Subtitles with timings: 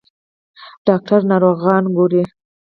[0.85, 2.23] ډاکټر ناروغان ګوري.